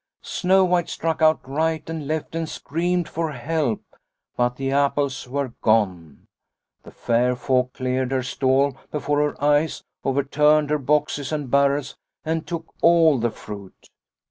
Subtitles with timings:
[0.23, 3.83] "Snow White struck out right and left and screamed for help,
[4.35, 6.25] but the apples were gone."
[6.83, 12.47] The fair folk cleared her stall before her eyes, overturned her boxes and barrels, and
[12.47, 13.91] took all the fruit.